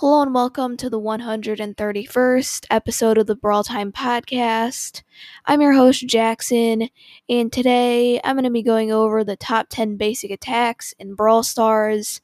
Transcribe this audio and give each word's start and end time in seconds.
Hello 0.00 0.22
and 0.22 0.32
welcome 0.32 0.76
to 0.76 0.88
the 0.88 1.00
131st 1.00 2.66
episode 2.70 3.18
of 3.18 3.26
the 3.26 3.34
Brawl 3.34 3.64
Time 3.64 3.90
Podcast. 3.90 5.02
I'm 5.44 5.60
your 5.60 5.72
host, 5.72 6.06
Jackson, 6.06 6.88
and 7.28 7.52
today 7.52 8.20
I'm 8.22 8.36
going 8.36 8.44
to 8.44 8.50
be 8.50 8.62
going 8.62 8.92
over 8.92 9.24
the 9.24 9.34
top 9.34 9.66
10 9.70 9.96
basic 9.96 10.30
attacks 10.30 10.94
in 11.00 11.16
Brawl 11.16 11.42
Stars. 11.42 12.20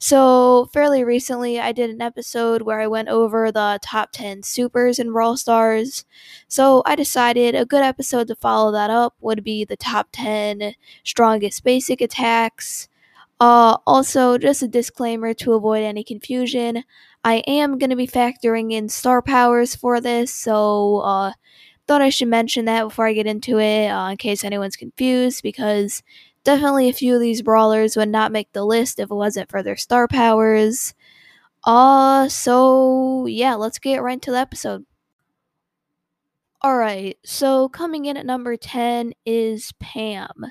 So, 0.00 0.68
fairly 0.72 1.04
recently, 1.04 1.60
I 1.60 1.70
did 1.70 1.90
an 1.90 2.02
episode 2.02 2.62
where 2.62 2.80
I 2.80 2.88
went 2.88 3.08
over 3.08 3.52
the 3.52 3.78
top 3.80 4.10
10 4.10 4.42
supers 4.42 4.98
in 4.98 5.12
Brawl 5.12 5.36
Stars. 5.36 6.04
So, 6.48 6.82
I 6.84 6.96
decided 6.96 7.54
a 7.54 7.64
good 7.64 7.84
episode 7.84 8.26
to 8.26 8.34
follow 8.34 8.72
that 8.72 8.90
up 8.90 9.14
would 9.20 9.44
be 9.44 9.64
the 9.64 9.76
top 9.76 10.08
10 10.10 10.74
strongest 11.04 11.62
basic 11.62 12.00
attacks. 12.00 12.88
Uh, 13.40 13.76
also, 13.86 14.38
just 14.38 14.62
a 14.62 14.68
disclaimer 14.68 15.34
to 15.34 15.54
avoid 15.54 15.82
any 15.82 16.04
confusion. 16.04 16.84
I 17.24 17.36
am 17.46 17.78
going 17.78 17.90
to 17.90 17.96
be 17.96 18.06
factoring 18.06 18.72
in 18.72 18.88
star 18.88 19.22
powers 19.22 19.74
for 19.74 20.00
this, 20.00 20.32
so 20.32 20.98
uh, 20.98 21.32
thought 21.86 22.02
I 22.02 22.10
should 22.10 22.28
mention 22.28 22.64
that 22.66 22.84
before 22.84 23.06
I 23.06 23.12
get 23.12 23.26
into 23.26 23.58
it, 23.58 23.88
uh, 23.88 24.10
in 24.10 24.16
case 24.16 24.44
anyone's 24.44 24.76
confused, 24.76 25.42
because 25.42 26.02
definitely 26.44 26.88
a 26.88 26.92
few 26.92 27.14
of 27.14 27.20
these 27.20 27.42
brawlers 27.42 27.96
would 27.96 28.08
not 28.08 28.32
make 28.32 28.52
the 28.52 28.64
list 28.64 28.98
if 29.00 29.10
it 29.10 29.14
wasn't 29.14 29.50
for 29.50 29.62
their 29.62 29.76
star 29.76 30.06
powers. 30.06 30.94
Uh, 31.64 32.28
so 32.28 33.26
yeah, 33.26 33.54
let's 33.54 33.78
get 33.78 34.02
right 34.02 34.14
into 34.14 34.30
the 34.30 34.38
episode. 34.38 34.84
Alright, 36.64 37.18
so 37.24 37.68
coming 37.68 38.06
in 38.06 38.16
at 38.16 38.24
number 38.26 38.56
10 38.56 39.12
is 39.26 39.72
Pam. 39.80 40.46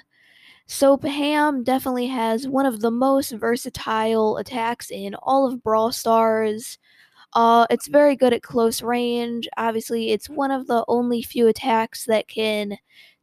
So 0.74 0.98
Pam 0.98 1.64
definitely 1.64 2.08
has 2.08 2.48
one 2.48 2.66
of 2.66 2.80
the 2.80 2.90
most 2.90 3.30
versatile 3.30 4.38
attacks 4.38 4.90
in 4.90 5.14
all 5.14 5.46
of 5.46 5.62
Brawl 5.62 5.92
Stars. 5.92 6.80
Uh, 7.34 7.68
it's 7.70 7.88
very 7.88 8.16
good 8.16 8.34
at 8.34 8.42
close 8.42 8.82
range. 8.82 9.48
Obviously, 9.56 10.10
it's 10.10 10.32
one 10.32 10.50
of 10.50 10.66
the 10.66 10.84
only 10.88 11.22
few 11.22 11.48
attacks 11.48 12.06
that 12.06 12.28
can 12.28 12.76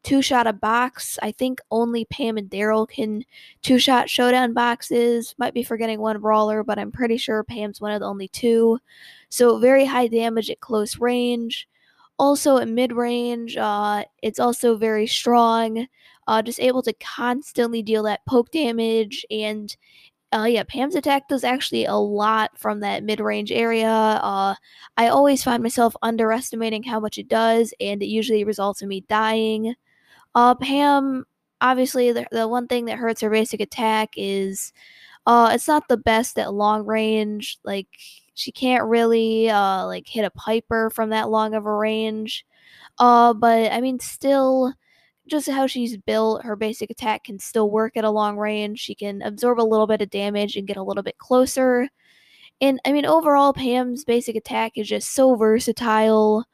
two 0.04 0.22
shot 0.22 0.46
a 0.46 0.52
box. 0.52 1.18
I 1.24 1.32
think 1.32 1.60
only 1.72 2.04
Pam 2.04 2.36
and 2.36 2.48
Daryl 2.48 2.88
can 2.88 3.24
two 3.62 3.80
shot 3.80 4.08
showdown 4.08 4.52
boxes. 4.54 5.34
Might 5.36 5.52
be 5.52 5.64
forgetting 5.64 6.00
one 6.00 6.20
brawler, 6.20 6.62
but 6.62 6.78
I'm 6.78 6.92
pretty 6.92 7.16
sure 7.16 7.42
Pam's 7.42 7.80
one 7.80 7.90
of 7.90 7.98
the 7.98 8.06
only 8.06 8.28
two. 8.28 8.78
So, 9.28 9.58
very 9.58 9.84
high 9.84 10.06
damage 10.06 10.50
at 10.50 10.60
close 10.60 10.98
range. 10.98 11.68
Also, 12.16 12.58
at 12.58 12.68
mid 12.68 12.92
range, 12.92 13.56
uh, 13.56 14.04
it's 14.22 14.38
also 14.38 14.76
very 14.76 15.08
strong 15.08 15.88
uh, 16.30 16.40
just 16.40 16.60
able 16.60 16.80
to 16.80 16.92
constantly 16.92 17.82
deal 17.82 18.04
that 18.04 18.24
poke 18.24 18.52
damage. 18.52 19.26
And 19.32 19.76
uh, 20.32 20.46
yeah, 20.48 20.62
Pam's 20.62 20.94
attack 20.94 21.28
does 21.28 21.42
actually 21.42 21.86
a 21.86 21.96
lot 21.96 22.56
from 22.56 22.78
that 22.80 23.02
mid 23.02 23.18
range 23.18 23.50
area. 23.50 23.90
Uh, 23.90 24.54
I 24.96 25.08
always 25.08 25.42
find 25.42 25.60
myself 25.60 25.96
underestimating 26.02 26.84
how 26.84 27.00
much 27.00 27.18
it 27.18 27.26
does, 27.26 27.74
and 27.80 28.00
it 28.00 28.06
usually 28.06 28.44
results 28.44 28.80
in 28.80 28.88
me 28.88 29.00
dying. 29.08 29.74
Uh, 30.36 30.54
Pam, 30.54 31.26
obviously, 31.60 32.12
the, 32.12 32.24
the 32.30 32.46
one 32.46 32.68
thing 32.68 32.84
that 32.84 32.98
hurts 32.98 33.22
her 33.22 33.30
basic 33.30 33.60
attack 33.60 34.10
is 34.16 34.72
uh, 35.26 35.50
it's 35.52 35.66
not 35.66 35.88
the 35.88 35.96
best 35.96 36.38
at 36.38 36.54
long 36.54 36.86
range. 36.86 37.58
Like, 37.64 37.88
she 38.34 38.52
can't 38.52 38.84
really 38.84 39.50
uh, 39.50 39.84
like 39.84 40.06
hit 40.06 40.24
a 40.24 40.30
Piper 40.30 40.90
from 40.90 41.10
that 41.10 41.28
long 41.28 41.54
of 41.54 41.66
a 41.66 41.74
range. 41.74 42.46
Uh, 43.00 43.34
but 43.34 43.72
I 43.72 43.80
mean, 43.80 43.98
still, 43.98 44.74
just 45.30 45.48
how 45.48 45.66
she's 45.66 45.96
built, 45.96 46.44
her 46.44 46.56
basic 46.56 46.90
attack 46.90 47.24
can 47.24 47.38
still 47.38 47.70
work 47.70 47.96
at 47.96 48.04
a 48.04 48.10
long 48.10 48.36
range. 48.36 48.80
She 48.80 48.94
can 48.94 49.22
absorb 49.22 49.60
a 49.60 49.62
little 49.62 49.86
bit 49.86 50.02
of 50.02 50.10
damage 50.10 50.56
and 50.56 50.66
get 50.66 50.76
a 50.76 50.82
little 50.82 51.02
bit 51.02 51.18
closer. 51.18 51.88
And 52.60 52.80
I 52.84 52.92
mean, 52.92 53.06
overall, 53.06 53.52
Pam's 53.52 54.04
basic 54.04 54.36
attack 54.36 54.72
is 54.76 54.88
just 54.88 55.14
so 55.14 55.34
versatile. 55.34 56.44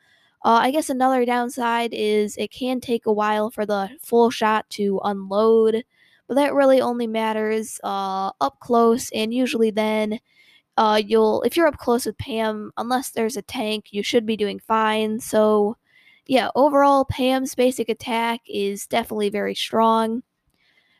Uh, 0.45 0.61
I 0.63 0.71
guess 0.71 0.91
another 0.91 1.25
downside 1.25 1.91
is 1.93 2.37
it 2.37 2.53
can 2.53 2.81
take 2.81 3.07
a 3.07 3.13
while 3.13 3.51
for 3.51 3.67
the 3.67 3.91
full 4.01 4.31
shot 4.31 4.69
to 4.71 5.01
unload, 5.03 5.83
but 6.29 6.35
that 6.35 6.55
really 6.55 6.81
only 6.81 7.09
matters 7.09 7.81
uh, 7.83 8.31
up 8.41 8.61
close, 8.61 9.11
and 9.13 9.35
usually 9.35 9.73
then 9.73 10.21
uh, 10.77 11.01
you'll, 11.05 11.43
if 11.43 11.57
you're 11.57 11.67
up 11.67 11.79
close 11.79 12.07
with 12.07 12.19
Pam, 12.19 12.71
unless 12.77 13.11
there's 13.11 13.37
a 13.37 13.43
tank, 13.43 13.87
you 13.91 14.03
should 14.05 14.27
be 14.27 14.37
doing 14.37 14.61
fine. 14.61 15.19
So 15.19 15.77
yeah, 16.27 16.51
overall, 16.55 17.05
Pam's 17.05 17.55
basic 17.55 17.89
attack 17.89 18.41
is 18.49 18.87
definitely 18.87 19.31
very 19.31 19.55
strong. 19.55 20.23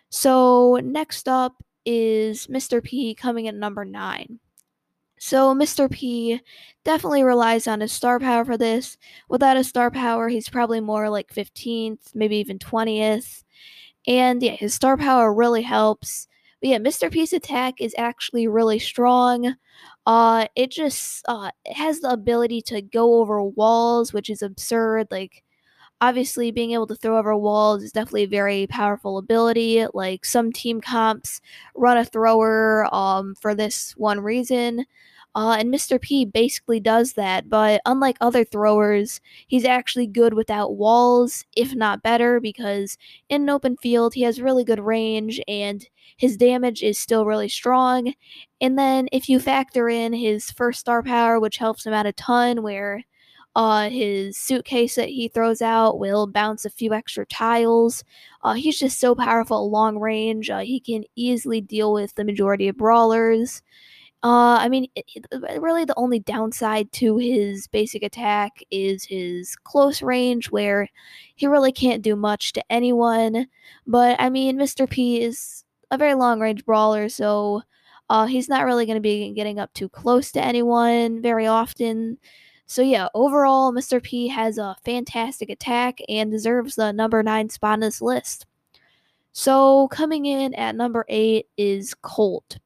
So, 0.09 0.81
next 0.83 1.29
up 1.29 1.63
is 1.85 2.47
Mr. 2.47 2.83
P 2.83 3.15
coming 3.15 3.49
at 3.49 3.55
number 3.55 3.85
9. 3.85 4.39
So, 5.19 5.55
Mr. 5.55 5.91
P 5.91 6.41
definitely 6.85 7.23
relies 7.25 7.67
on 7.67 7.81
his 7.81 7.93
star 7.93 8.21
power 8.21 8.45
for 8.45 8.57
this. 8.57 8.99
Without 9.29 9.57
a 9.57 9.65
star 9.65 9.91
power, 9.91 10.29
he's 10.29 10.49
probably 10.49 10.81
more 10.81 11.09
like 11.09 11.35
15th, 11.35 12.15
maybe 12.15 12.37
even 12.37 12.59
20th. 12.59 13.43
And 14.07 14.43
yeah, 14.43 14.53
his 14.53 14.75
star 14.75 14.97
power 14.97 15.33
really 15.35 15.63
helps. 15.63 16.29
But 16.61 16.71
yeah, 16.71 16.79
Mr. 16.79 17.11
P's 17.11 17.33
attack 17.33 17.81
is 17.81 17.95
actually 17.99 18.47
really 18.47 18.79
strong. 18.79 19.57
Uh, 20.07 20.47
it 20.55 20.71
just 20.71 21.25
uh, 21.29 21.51
it 21.65 21.75
has 21.77 22.01
the 22.01 22.11
ability 22.11 22.63
to 22.63 22.81
go 22.83 23.21
over 23.21 23.43
walls, 23.43 24.13
which 24.13 24.31
is 24.31 24.41
absurd. 24.43 25.09
Like, 25.11 25.43
obviously, 26.01 26.51
being 26.53 26.73
able 26.73 26.87
to 26.89 26.97
throw 26.97 27.19
over 27.19 27.37
walls 27.37 27.83
is 27.85 27.93
definitely 27.93 28.25
a 28.25 28.29
very 28.29 28.67
powerful 28.69 29.19
ability. 29.19 29.87
Like, 29.95 30.25
some 30.27 30.53
team 30.53 30.81
comps 30.81 31.41
run 31.77 31.99
a 31.99 32.05
thrower 32.05 32.89
um, 32.95 33.35
for 33.37 33.55
this 33.55 33.93
one 33.97 34.21
reason. 34.21 34.87
Uh, 35.37 35.55
and 35.59 35.73
Mr. 35.73 36.01
P 36.01 36.25
basically 36.25 36.81
does 36.81 37.13
that, 37.13 37.51
but 37.51 37.83
unlike 37.85 38.17
other 38.23 38.43
throwers, 38.43 39.21
he's 39.47 39.67
actually 39.67 40.07
good 40.07 40.33
without 40.33 40.77
walls, 40.77 41.45
if 41.55 41.75
not 41.75 42.03
better, 42.03 42.41
because 42.41 42.97
in 43.29 43.43
an 43.43 43.51
open 43.51 43.77
field, 43.77 44.15
he 44.15 44.23
has 44.23 44.41
really 44.41 44.65
good 44.65 44.81
range 44.81 45.39
and 45.47 45.87
his 46.17 46.39
damage 46.39 46.83
is 46.83 46.99
still 46.99 47.27
really 47.27 47.51
strong. 47.51 48.15
And 48.63 48.79
then 48.79 49.09
if 49.13 49.29
you 49.29 49.39
factor 49.39 49.91
in 49.91 50.15
his 50.15 50.51
first 50.51 50.81
star 50.81 51.03
power, 51.03 51.39
which 51.39 51.59
helps 51.59 51.85
him 51.85 51.93
out 51.93 52.07
a 52.07 52.13
ton, 52.15 52.63
where 52.63 53.05
uh, 53.55 53.91
his 53.91 54.39
suitcase 54.39 54.95
that 54.95 55.11
he 55.11 55.29
throws 55.29 55.61
out 55.61 55.99
will 55.99 56.27
bounce 56.27 56.65
a 56.65 56.71
few 56.71 56.95
extra 56.95 57.27
tiles. 57.27 58.05
Uh, 58.43 58.55
he's 58.55 58.79
just 58.79 58.99
so 58.99 59.15
powerful 59.15 59.67
at 59.67 59.71
long 59.71 59.99
range. 59.99 60.49
Uh, 60.49 60.61
he 60.61 60.81
can 60.81 61.05
easily 61.15 61.61
deal 61.61 61.93
with 61.93 62.15
the 62.15 62.25
majority 62.25 62.69
of 62.69 62.77
brawlers. 62.79 63.63
Uh, 64.27 64.59
I 64.59 64.69
mean, 64.69 64.89
it, 64.97 65.25
really 65.61 65.85
the 65.85 65.97
only 65.97 66.19
downside 66.19 66.91
to 66.95 67.17
his 67.17 67.69
basic 67.69 68.03
attack 68.03 68.59
is 68.73 69.05
his 69.05 69.55
close 69.55 70.03
range, 70.03 70.51
where 70.51 70.89
he 71.37 71.47
really 71.47 71.71
can't 71.71 72.03
do 72.03 72.17
much 72.17 72.53
to 72.55 72.65
anyone. 72.69 73.47
But 73.87 74.21
I 74.21 74.29
mean, 74.31 74.57
Mr. 74.59 74.91
P 74.91 75.23
is 75.23 75.63
a 75.93 75.97
very 75.97 76.15
long 76.15 76.41
range 76.41 76.65
brawler, 76.65 77.09
so 77.09 77.63
uh, 78.11 78.27
he's 78.27 78.49
not 78.49 78.65
really 78.65 78.85
going 78.85 78.97
to 78.97 79.01
be 79.01 79.33
getting 79.33 79.61
up 79.61 79.73
too 79.75 79.89
close 79.89 80.33
to 80.33 80.45
anyone 80.45 81.23
very 81.23 81.47
often. 81.47 82.19
So 82.67 82.83
yeah, 82.83 83.07
overall, 83.15 83.73
Mr. 83.73 84.03
P 84.03 84.27
has 84.27 84.59
a 84.59 84.75
fantastic 84.85 85.51
attack 85.51 86.01
and 86.09 86.33
deserves 86.33 86.75
the 86.75 86.93
number 86.93 87.23
nine 87.23 87.49
spot 87.49 87.75
on 87.75 87.81
this 87.81 88.03
list. 88.03 88.45
So 89.31 89.87
coming 89.87 90.27
in 90.27 90.53
at 90.55 90.75
number 90.75 91.05
eight 91.09 91.47
is 91.57 91.95
Colt. 91.95 92.59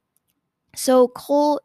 So 0.75 1.09
Colt, 1.09 1.63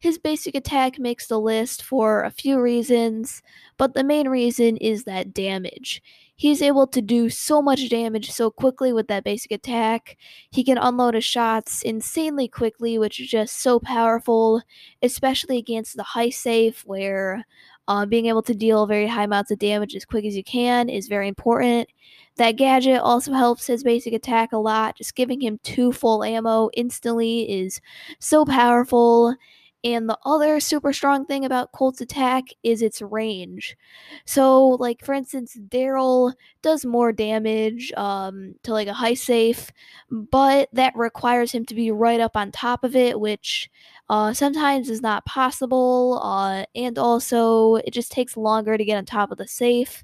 his 0.00 0.18
basic 0.18 0.54
attack 0.54 0.98
makes 0.98 1.26
the 1.26 1.40
list 1.40 1.82
for 1.82 2.22
a 2.22 2.30
few 2.30 2.60
reasons, 2.60 3.42
but 3.78 3.94
the 3.94 4.04
main 4.04 4.28
reason 4.28 4.76
is 4.76 5.04
that 5.04 5.34
damage. 5.34 6.02
He's 6.36 6.62
able 6.62 6.86
to 6.88 7.02
do 7.02 7.30
so 7.30 7.60
much 7.60 7.88
damage 7.88 8.30
so 8.30 8.48
quickly 8.48 8.92
with 8.92 9.08
that 9.08 9.24
basic 9.24 9.50
attack. 9.50 10.16
He 10.50 10.62
can 10.62 10.78
unload 10.78 11.14
his 11.14 11.24
shots 11.24 11.82
insanely 11.82 12.46
quickly, 12.46 12.96
which 12.96 13.18
is 13.18 13.28
just 13.28 13.58
so 13.58 13.80
powerful, 13.80 14.62
especially 15.02 15.58
against 15.58 15.96
the 15.96 16.04
heist 16.04 16.34
safe, 16.34 16.84
where 16.86 17.44
uh, 17.88 18.06
being 18.06 18.26
able 18.26 18.42
to 18.42 18.54
deal 18.54 18.86
very 18.86 19.08
high 19.08 19.24
amounts 19.24 19.50
of 19.50 19.58
damage 19.58 19.96
as 19.96 20.04
quick 20.04 20.24
as 20.24 20.36
you 20.36 20.44
can 20.44 20.88
is 20.88 21.08
very 21.08 21.26
important. 21.26 21.88
That 22.38 22.52
gadget 22.52 23.00
also 23.00 23.32
helps 23.32 23.66
his 23.66 23.84
basic 23.84 24.14
attack 24.14 24.52
a 24.52 24.58
lot. 24.58 24.96
Just 24.96 25.14
giving 25.16 25.40
him 25.40 25.60
two 25.62 25.92
full 25.92 26.24
ammo 26.24 26.70
instantly 26.74 27.50
is 27.50 27.80
so 28.20 28.44
powerful. 28.44 29.34
And 29.84 30.08
the 30.08 30.18
other 30.24 30.58
super 30.58 30.92
strong 30.92 31.24
thing 31.24 31.44
about 31.44 31.70
Colt's 31.70 32.00
attack 32.00 32.44
is 32.64 32.82
its 32.82 33.00
range. 33.00 33.76
So, 34.24 34.70
like 34.80 35.04
for 35.04 35.14
instance, 35.14 35.56
Daryl 35.68 36.34
does 36.62 36.84
more 36.84 37.12
damage 37.12 37.92
um, 37.92 38.56
to 38.64 38.72
like 38.72 38.88
a 38.88 38.92
heist 38.92 39.18
safe, 39.18 39.70
but 40.10 40.68
that 40.72 40.96
requires 40.96 41.52
him 41.52 41.64
to 41.66 41.76
be 41.76 41.92
right 41.92 42.18
up 42.18 42.36
on 42.36 42.50
top 42.50 42.82
of 42.82 42.96
it, 42.96 43.20
which 43.20 43.70
uh, 44.10 44.32
sometimes 44.32 44.90
is 44.90 45.00
not 45.00 45.24
possible. 45.26 46.20
Uh, 46.24 46.64
and 46.74 46.98
also, 46.98 47.76
it 47.76 47.92
just 47.92 48.10
takes 48.10 48.36
longer 48.36 48.76
to 48.76 48.84
get 48.84 48.96
on 48.96 49.04
top 49.04 49.30
of 49.30 49.38
the 49.38 49.46
safe. 49.46 50.02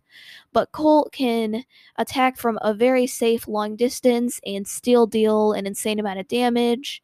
But 0.53 0.71
Colt 0.71 1.11
can 1.13 1.65
attack 1.97 2.37
from 2.37 2.59
a 2.63 2.75
very 2.75 3.09
safe 3.09 3.49
long 3.49 3.75
distance 3.75 4.41
and 4.47 4.69
still 4.69 5.07
deal 5.09 5.53
an 5.53 5.67
insane 5.67 5.99
amount 5.99 6.21
of 6.21 6.29
damage. 6.29 7.03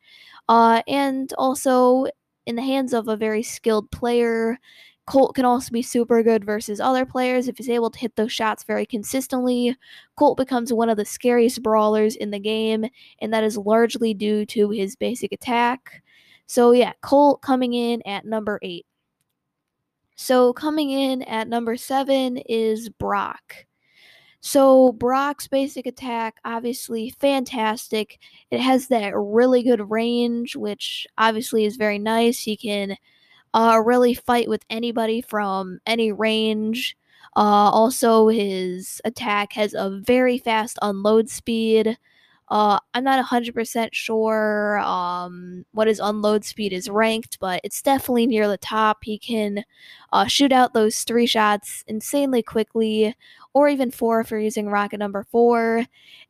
Uh, 0.48 0.82
and 0.86 1.32
also, 1.38 2.06
in 2.46 2.56
the 2.56 2.62
hands 2.62 2.92
of 2.92 3.08
a 3.08 3.16
very 3.16 3.42
skilled 3.42 3.90
player, 3.90 4.58
Colt 5.06 5.34
can 5.34 5.44
also 5.44 5.72
be 5.72 5.82
super 5.82 6.22
good 6.22 6.44
versus 6.44 6.78
other 6.80 7.04
players 7.04 7.48
if 7.48 7.58
he's 7.58 7.68
able 7.68 7.90
to 7.90 7.98
hit 7.98 8.14
those 8.14 8.32
shots 8.32 8.62
very 8.62 8.86
consistently. 8.86 9.76
Colt 10.16 10.36
becomes 10.36 10.72
one 10.72 10.88
of 10.88 10.96
the 10.96 11.04
scariest 11.04 11.62
brawlers 11.62 12.14
in 12.14 12.30
the 12.30 12.38
game, 12.38 12.86
and 13.20 13.32
that 13.34 13.42
is 13.42 13.56
largely 13.56 14.14
due 14.14 14.46
to 14.46 14.70
his 14.70 14.94
basic 14.94 15.32
attack. 15.32 16.02
So, 16.46 16.70
yeah, 16.72 16.92
Colt 17.00 17.42
coming 17.42 17.74
in 17.74 18.02
at 18.06 18.24
number 18.24 18.60
eight. 18.62 18.86
So, 20.14 20.52
coming 20.52 20.90
in 20.90 21.22
at 21.22 21.48
number 21.48 21.76
seven 21.76 22.36
is 22.36 22.88
Brock. 22.88 23.66
So 24.40 24.92
Brock's 24.92 25.48
basic 25.48 25.86
attack, 25.86 26.36
obviously 26.44 27.10
fantastic. 27.10 28.18
It 28.50 28.60
has 28.60 28.88
that 28.88 29.12
really 29.14 29.62
good 29.62 29.90
range, 29.90 30.56
which 30.56 31.06
obviously 31.18 31.64
is 31.66 31.76
very 31.76 31.98
nice. 31.98 32.40
He 32.40 32.56
can 32.56 32.96
uh, 33.54 33.82
really 33.84 34.14
fight 34.14 34.48
with 34.48 34.64
anybody 34.70 35.20
from 35.20 35.80
any 35.86 36.12
range. 36.12 36.96
Uh, 37.36 37.70
also, 37.70 38.28
his 38.28 39.00
attack 39.04 39.52
has 39.52 39.74
a 39.74 39.90
very 39.90 40.38
fast 40.38 40.78
unload 40.82 41.28
speed. 41.28 41.98
Uh, 42.48 42.80
I'm 42.94 43.04
not 43.04 43.24
100% 43.24 43.90
sure 43.92 44.78
um, 44.80 45.64
what 45.70 45.86
his 45.86 46.00
unload 46.00 46.44
speed 46.44 46.72
is 46.72 46.90
ranked, 46.90 47.38
but 47.38 47.60
it's 47.62 47.80
definitely 47.80 48.26
near 48.26 48.48
the 48.48 48.58
top. 48.58 49.04
He 49.04 49.18
can 49.18 49.64
uh, 50.12 50.26
shoot 50.26 50.50
out 50.52 50.74
those 50.74 51.04
three 51.04 51.26
shots 51.26 51.84
insanely 51.86 52.42
quickly, 52.42 53.14
or 53.52 53.68
even 53.68 53.90
four 53.90 54.20
if 54.20 54.30
you're 54.30 54.40
using 54.40 54.68
rocket 54.68 54.98
number 54.98 55.26
four. 55.30 55.84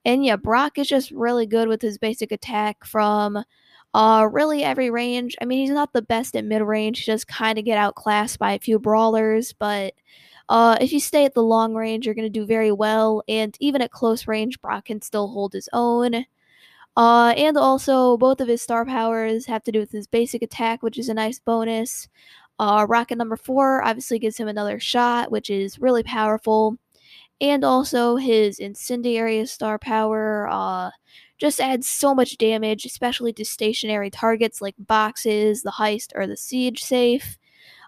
And 0.05 0.25
yeah, 0.25 0.37
Brock 0.37 0.79
is 0.79 0.89
just 0.89 1.11
really 1.11 1.47
good 1.47 1.69
with 1.69 1.83
his 1.83 1.99
basic 1.99 2.33
attack 2.33 2.85
from 2.85 3.45
uh, 3.95 4.29
really 4.31 4.63
every 4.63 4.91
range. 4.91 5.37
I 5.41 5.45
mean, 5.45 5.61
he's 5.61 5.75
not 5.75 5.93
the 5.93 6.03
best 6.03 6.37
at 6.37 6.45
mid 6.45 6.63
range, 6.63 7.01
he 7.01 7.11
does 7.11 7.25
kind 7.25 7.59
of 7.59 7.65
get 7.65 7.79
outclassed 7.79 8.39
by 8.39 8.53
a 8.53 8.59
few 8.61 8.79
brawlers, 8.79 9.53
but. 9.53 9.95
Uh, 10.49 10.77
if 10.81 10.93
you 10.93 10.99
stay 10.99 11.25
at 11.25 11.33
the 11.33 11.41
long 11.41 11.75
range, 11.75 12.05
you're 12.05 12.15
going 12.15 12.25
to 12.25 12.29
do 12.29 12.45
very 12.45 12.73
well, 12.73 13.23
and 13.29 13.57
even 13.61 13.81
at 13.81 13.93
close 13.93 14.27
range, 14.27 14.61
Brock 14.61 14.87
can 14.87 15.01
still 15.01 15.29
hold 15.29 15.53
his 15.53 15.69
own. 15.73 16.27
Uh, 16.97 17.33
and 17.37 17.57
also, 17.57 18.17
both 18.17 18.41
of 18.41 18.49
his 18.49 18.61
star 18.61 18.85
powers 18.85 19.47
have 19.47 19.63
to 19.65 19.73
do 19.73 19.79
with 19.79 19.93
his 19.93 20.07
basic 20.07 20.43
attack, 20.43 20.83
which 20.83 20.99
is 20.99 21.09
a 21.09 21.15
nice 21.15 21.39
bonus. 21.39 22.09
Uh, 22.59 22.85
rocket 22.89 23.17
number 23.17 23.37
four 23.37 23.83
obviously 23.83 24.19
gives 24.19 24.37
him 24.37 24.49
another 24.49 24.79
shot, 24.81 25.31
which 25.31 25.49
is 25.49 25.79
really 25.79 26.03
powerful. 26.03 26.77
And 27.41 27.65
also, 27.65 28.17
his 28.17 28.59
incendiary 28.59 29.45
star 29.47 29.79
power 29.79 30.49
uh, 30.51 30.91
just 31.39 31.61
adds 31.61 31.89
so 31.89 32.15
much 32.15 32.37
damage, 32.37 32.85
especially 32.85 33.33
to 33.35 33.45
stationary 33.45 34.11
targets 34.11 34.61
like 34.61 34.75
boxes, 34.79 35.63
the 35.63 35.73
heist, 35.73 36.13
or 36.15 36.27
the 36.27 36.37
siege 36.37 36.83
safe. 36.83 37.39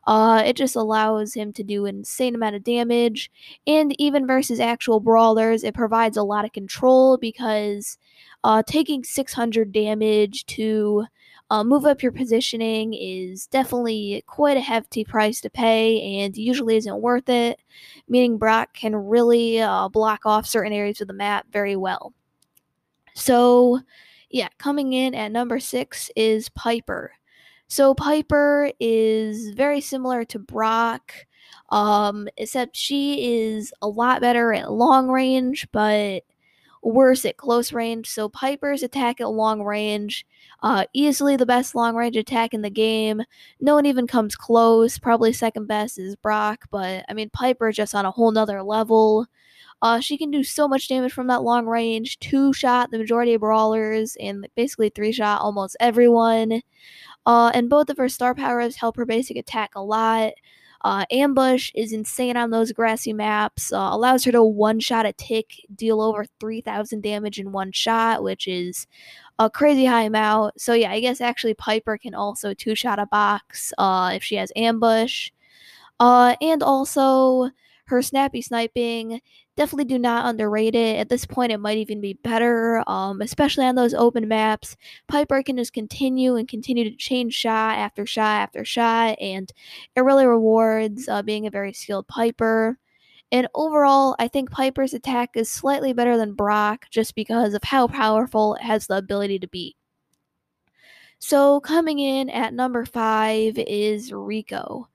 Uh, 0.07 0.43
it 0.45 0.57
just 0.57 0.75
allows 0.75 1.35
him 1.35 1.53
to 1.53 1.63
do 1.63 1.87
an 1.87 1.99
insane 1.99 2.35
amount 2.35 2.57
of 2.57 2.65
damage. 2.65 3.31
And 3.67 3.95
even 4.01 4.27
versus 4.27 4.59
actual 4.59 5.01
brawlers, 5.01 5.63
it 5.65 5.75
provides 5.75 6.17
a 6.17 6.25
lot 6.25 6.45
of 6.45 6.53
control 6.53 7.19
because 7.19 7.99
uh, 8.45 8.63
taking 8.67 9.05
600 9.05 9.71
damage 9.71 10.47
to 10.47 11.05
uh, 11.53 11.63
move 11.63 11.85
up 11.85 12.03
your 12.03 12.13
positioning 12.13 12.95
is 12.95 13.47
definitely 13.47 14.25
quite 14.27 14.57
a 14.57 14.61
hefty 14.61 15.05
price 15.05 15.39
to 15.39 15.51
pay 15.51 16.23
and 16.23 16.35
usually 16.35 16.77
isn't 16.77 17.03
worth 17.03 17.29
it, 17.29 17.61
meaning 18.09 18.39
Brock 18.39 18.73
can 18.73 18.97
really 18.97 19.61
uh, 19.61 19.91
block 19.91 20.25
off 20.25 20.47
certain 20.47 20.73
areas 20.73 21.03
of 21.03 21.09
the 21.09 21.13
map 21.13 21.45
very 21.53 21.77
well. 21.77 22.15
So, 23.15 23.81
yeah, 24.31 24.49
coming 24.57 24.95
in 24.95 25.15
at 25.15 25.31
number 25.31 25.61
six 25.61 26.11
is 26.17 26.49
Piper. 26.49 27.13
So 27.69 27.93
Piper 27.93 28.71
is 28.81 29.51
very 29.51 29.83
similar 29.83 30.25
to 30.25 30.39
Brock, 30.39 31.13
um, 31.69 32.29
except 32.39 32.79
she 32.79 33.45
is 33.45 33.75
a 33.83 33.89
lot 33.89 34.23
better 34.23 34.55
at 34.55 34.73
long 34.73 35.09
range, 35.09 35.69
but 35.71 36.25
worse 36.83 37.25
at 37.25 37.37
close 37.37 37.73
range. 37.73 38.09
So 38.09 38.29
Piper's 38.29 38.83
attack 38.83 39.21
at 39.21 39.31
long 39.31 39.63
range, 39.63 40.27
uh, 40.63 40.85
easily 40.93 41.37
the 41.37 41.47
best 41.47 41.75
long 41.75 41.95
range 41.95 42.17
attack 42.17 42.55
in 42.55 42.63
the 42.63 42.71
game. 42.71 43.23
No 43.61 43.75
one 43.75 43.87
even 43.87 44.07
comes 44.07 44.37
close. 44.37 44.99
Probably 44.99 45.33
second 45.33 45.67
best 45.67 45.99
is 45.99 46.17
Brock, 46.17 46.67
but 46.71 47.05
I 47.09 47.15
mean 47.15 47.31
Piper 47.31 47.73
just 47.73 47.95
on 47.95 48.05
a 48.05 48.11
whole 48.11 48.33
nother 48.33 48.63
level. 48.63 49.27
Uh, 49.83 49.99
she 49.99 50.17
can 50.17 50.31
do 50.31 50.45
so 50.45 50.69
much 50.69 50.89
damage 50.89 51.13
from 51.13 51.27
that 51.27 51.43
long 51.43 51.67
range. 51.67 52.19
Two 52.21 52.53
shot 52.53 52.91
the 52.91 52.99
majority 52.99 53.35
of 53.35 53.41
brawlers, 53.41 54.17
and 54.21 54.47
basically 54.55 54.89
three 54.91 55.11
shot 55.13 55.41
almost 55.41 55.77
everyone. 55.81 56.63
Uh, 57.27 57.51
and 57.55 57.69
both 57.69 57.91
of 57.91 57.97
her 57.97 58.09
star 58.09 58.35
powers 58.35 58.77
help 58.77 58.97
her 58.97 59.05
basic 59.05 59.37
attack 59.37 59.73
a 59.75 59.83
lot. 59.83 60.33
Uh, 60.85 61.05
ambush 61.11 61.71
is 61.75 61.93
insane 61.93 62.37
on 62.37 62.51
those 62.51 62.73
grassy 62.73 63.13
maps. 63.13 63.73
Uh, 63.73 63.89
allows 63.93 64.25
her 64.25 64.33
to 64.33 64.43
one 64.43 64.81
shot 64.81 65.07
a 65.07 65.13
tick, 65.13 65.53
deal 65.75 66.01
over 66.01 66.27
3,000 66.41 67.03
damage 67.03 67.39
in 67.39 67.53
one 67.53 67.71
shot, 67.73 68.23
which 68.23 68.49
is 68.49 68.87
a 69.39 69.49
crazy 69.49 69.85
high 69.85 70.03
amount. 70.03 70.61
So, 70.61 70.75
yeah, 70.75 70.91
I 70.91 71.01
guess 71.01 71.21
actually 71.21 71.55
Piper 71.55 71.99
can 71.99 72.15
also 72.15 72.53
two 72.55 72.75
shot 72.75 72.99
a 72.99 73.07
box 73.07 73.73
uh, 73.79 74.13
if 74.15 74.23
she 74.23 74.37
has 74.37 74.53
ambush. 74.57 75.31
Uh, 76.01 76.35
and 76.41 76.63
also, 76.63 77.51
her 77.93 78.03
snappy 78.03 78.43
sniping 78.43 79.21
definitely 79.57 79.85
do 79.85 79.99
not 79.99 80.25
underrate 80.25 80.75
it. 80.75 80.97
At 80.97 81.11
this 81.11 81.27
point, 81.27 81.53
it 81.53 81.59
might 81.59 81.77
even 81.79 82.01
be 82.01 82.15
better, 82.15 82.83
um, 82.89 83.21
especially 83.21 83.67
on 83.67 83.75
those 83.75 83.93
open 83.95 84.27
maps. 84.27 84.77
Piper 85.09 85.43
can 85.43 85.59
just 85.59 85.75
continue 85.75 86.37
and 86.37 86.49
continue 86.49 86.85
to 86.85 86.97
change 86.97 87.35
shot 87.35 87.77
after 87.79 88.07
shot 88.07 88.43
after 88.43 88.65
shot, 88.65 89.21
and 89.21 89.53
it 89.95 90.01
really 90.01 90.27
rewards 90.27 91.09
uh, 91.09 91.23
being 91.23 91.47
a 91.47 91.51
very 91.51 91.73
skilled 91.73 92.09
Piper. 92.09 92.79
And 93.31 93.47
overall, 93.55 94.17
I 94.19 94.29
think 94.29 94.51
Piper's 94.51 94.95
attack 94.95 95.31
is 95.37 95.51
slightly 95.51 95.93
better 95.93 96.17
than 96.17 96.35
Brock 96.35 96.87
just 96.91 97.15
because 97.15 97.55
of 97.55 97.65
how 97.65 97.89
powerful 97.89 98.55
it 98.55 98.63
has 98.63 98.87
the 98.87 98.97
ability 98.97 99.39
to 99.41 99.49
be. 99.49 99.77
So, 101.19 101.61
coming 101.61 101.99
in 101.99 102.31
at 102.31 102.55
number 102.55 102.85
five 102.85 103.59
is 103.59 104.13
Rico. 104.13 104.89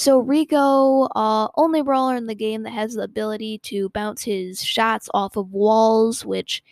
So 0.00 0.18
Rico, 0.18 1.08
uh, 1.14 1.48
only 1.56 1.82
brawler 1.82 2.16
in 2.16 2.24
the 2.24 2.34
game 2.34 2.62
that 2.62 2.70
has 2.70 2.94
the 2.94 3.02
ability 3.02 3.58
to 3.64 3.90
bounce 3.90 4.22
his 4.22 4.64
shots 4.64 5.10
off 5.12 5.36
of 5.36 5.52
walls, 5.52 6.24
which 6.24 6.62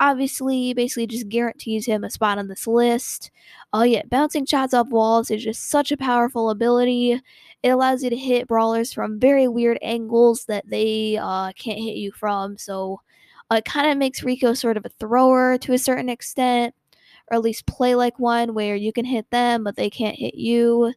obviously 0.00 0.72
basically 0.72 1.06
just 1.06 1.28
guarantees 1.28 1.84
him 1.84 2.02
a 2.02 2.08
spot 2.08 2.38
on 2.38 2.48
this 2.48 2.66
list. 2.66 3.30
Uh, 3.74 3.82
yeah, 3.82 4.00
bouncing 4.06 4.46
shots 4.46 4.72
off 4.72 4.88
walls 4.88 5.30
is 5.30 5.44
just 5.44 5.68
such 5.68 5.92
a 5.92 5.98
powerful 5.98 6.48
ability. 6.48 7.20
It 7.62 7.68
allows 7.68 8.02
you 8.02 8.08
to 8.08 8.16
hit 8.16 8.48
brawlers 8.48 8.90
from 8.90 9.20
very 9.20 9.48
weird 9.48 9.78
angles 9.82 10.46
that 10.46 10.66
they 10.66 11.18
uh, 11.20 11.52
can't 11.58 11.78
hit 11.78 11.96
you 11.96 12.10
from. 12.12 12.56
So 12.56 13.02
uh, 13.52 13.56
it 13.56 13.66
kind 13.66 13.90
of 13.90 13.98
makes 13.98 14.22
Rico 14.22 14.54
sort 14.54 14.78
of 14.78 14.86
a 14.86 14.90
thrower 14.98 15.58
to 15.58 15.74
a 15.74 15.78
certain 15.78 16.08
extent, 16.08 16.74
or 17.30 17.36
at 17.36 17.42
least 17.42 17.66
play 17.66 17.94
like 17.94 18.18
one 18.18 18.54
where 18.54 18.76
you 18.76 18.92
can 18.92 19.04
hit 19.04 19.30
them 19.30 19.64
but 19.64 19.76
they 19.76 19.90
can't 19.90 20.18
hit 20.18 20.34
you. 20.34 20.92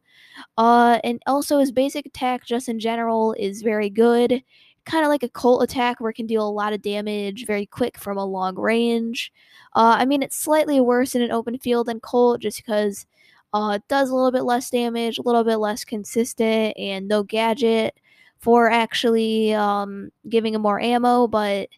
Uh, 0.58 1.00
and 1.04 1.22
also 1.28 1.60
his 1.60 1.72
basic 1.72 2.06
attack, 2.06 2.46
just 2.46 2.70
in 2.70 2.80
general, 2.80 3.34
is 3.38 3.62
very 3.62 3.90
good. 3.90 4.44
Kind 4.86 5.04
of 5.04 5.10
like 5.10 5.24
a 5.24 5.30
Colt 5.30 5.64
attack 5.64 6.00
where 6.00 6.10
it 6.10 6.16
can 6.16 6.26
deal 6.26 6.48
a 6.48 6.50
lot 6.50 6.74
of 6.74 6.82
damage 6.82 7.46
very 7.46 7.66
quick 7.66 7.98
from 7.98 8.18
a 8.18 8.26
long 8.26 8.56
range. 8.56 9.32
Uh, 9.76 9.96
I 10.00 10.06
mean, 10.06 10.24
it's 10.24 10.38
slightly 10.38 10.82
worse 10.82 11.16
in 11.16 11.22
an 11.22 11.32
open 11.32 11.58
field 11.60 11.88
than 11.88 12.00
Colt 12.00 12.42
just 12.42 12.58
because 12.58 13.06
uh, 13.54 13.74
it 13.76 13.88
does 13.88 14.10
a 14.10 14.16
little 14.16 14.32
bit 14.32 14.44
less 14.44 14.70
damage, 14.70 15.18
a 15.18 15.24
little 15.24 15.44
bit 15.44 15.58
less 15.58 15.84
consistent, 15.84 16.76
and 16.78 17.08
no 17.08 17.24
gadget 17.24 18.00
for 18.40 18.70
actually 18.72 19.54
um, 19.54 20.12
giving 20.30 20.56
him 20.56 20.62
more 20.62 20.80
ammo. 20.80 21.28
But 21.28 21.70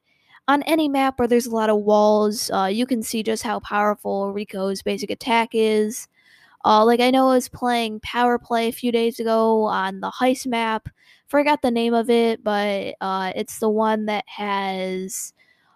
on 0.48 0.64
any 0.64 0.90
map 0.90 1.20
where 1.20 1.28
there's 1.28 1.46
a 1.46 1.56
lot 1.56 1.70
of 1.70 1.82
walls, 1.82 2.52
uh, 2.52 2.66
you 2.66 2.86
can 2.86 3.02
see 3.04 3.24
just 3.24 3.44
how 3.44 3.60
powerful 3.60 4.34
Rico's 4.34 4.82
basic 4.82 5.10
attack 5.10 5.50
is. 5.54 6.08
Uh, 6.66 6.86
like 6.86 7.00
I 7.00 7.12
know 7.12 7.30
I 7.30 7.36
was 7.36 7.50
playing 7.50 8.02
Power 8.02 8.40
Play 8.40 8.70
a 8.70 8.74
few 8.74 8.92
days 8.92 9.20
ago 9.20 9.64
on 9.66 10.02
the 10.02 10.12
heist 10.12 10.48
map. 10.48 10.90
Forgot 11.28 11.62
the 11.62 11.72
name 11.72 11.94
of 11.94 12.10
it, 12.10 12.44
but 12.44 12.96
uh, 13.02 13.34
it's 13.36 13.60
the 13.60 13.70
one 13.70 14.06
that 14.08 14.26
has 14.28 15.34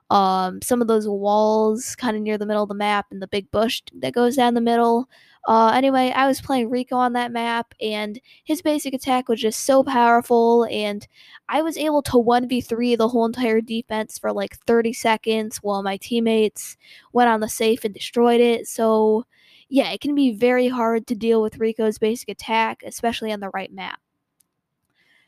um, 0.09 0.61
some 0.61 0.81
of 0.81 0.87
those 0.87 1.07
walls 1.07 1.95
kind 1.95 2.15
of 2.17 2.23
near 2.23 2.37
the 2.37 2.45
middle 2.45 2.63
of 2.63 2.69
the 2.69 2.75
map 2.75 3.07
and 3.11 3.21
the 3.21 3.27
big 3.27 3.51
bush 3.51 3.81
that 3.99 4.13
goes 4.13 4.35
down 4.37 4.53
the 4.53 4.61
middle. 4.61 5.09
Uh, 5.47 5.71
anyway, 5.73 6.11
I 6.13 6.27
was 6.27 6.41
playing 6.41 6.69
Rico 6.69 6.97
on 6.97 7.13
that 7.13 7.31
map, 7.31 7.73
and 7.81 8.19
his 8.43 8.61
basic 8.61 8.93
attack 8.93 9.29
was 9.29 9.39
just 9.39 9.63
so 9.63 9.81
powerful, 9.81 10.65
and 10.69 11.07
I 11.47 11.61
was 11.61 11.77
able 11.77 12.01
to 12.03 12.17
1v3 12.17 12.97
the 12.97 13.07
whole 13.07 13.25
entire 13.25 13.61
defense 13.61 14.17
for 14.19 14.33
like 14.33 14.57
30 14.67 14.91
seconds 14.91 15.57
while 15.63 15.83
my 15.83 15.95
teammates 15.95 16.75
went 17.13 17.29
on 17.29 17.39
the 17.39 17.47
safe 17.47 17.85
and 17.85 17.93
destroyed 17.93 18.41
it. 18.41 18.67
So, 18.67 19.25
yeah, 19.69 19.89
it 19.91 20.01
can 20.01 20.15
be 20.15 20.31
very 20.33 20.67
hard 20.67 21.07
to 21.07 21.15
deal 21.15 21.41
with 21.41 21.59
Rico's 21.59 21.97
basic 21.97 22.27
attack, 22.27 22.83
especially 22.85 23.31
on 23.31 23.39
the 23.39 23.49
right 23.53 23.71
map. 23.71 24.01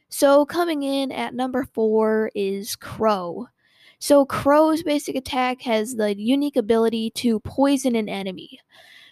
So, 0.10 0.46
coming 0.46 0.84
in 0.84 1.14
at 1.14 1.34
number 1.34 1.64
four 1.64 2.30
is 2.36 2.76
Crow. 2.76 3.48
So, 4.00 4.26
Crow's 4.26 4.84
basic 4.84 5.16
attack 5.16 5.62
has 5.62 5.96
the 5.96 6.18
unique 6.20 6.58
ability 6.58 7.12
to 7.12 7.40
poison 7.40 7.96
an 7.96 8.10
enemy. 8.10 8.60